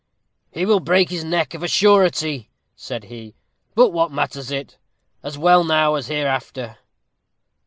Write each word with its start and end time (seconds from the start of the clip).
"He 0.51 0.65
will 0.65 0.79
break 0.79 1.11
his 1.11 1.23
neck, 1.23 1.53
of 1.53 1.61
a 1.61 1.67
surety," 1.67 2.49
said 2.75 3.03
he; 3.03 3.35
"but 3.75 3.91
what 3.91 4.11
matters 4.11 4.49
it? 4.49 4.79
As 5.21 5.37
well 5.37 5.63
now 5.63 5.93
as 5.93 6.07
hereafter." 6.07 6.79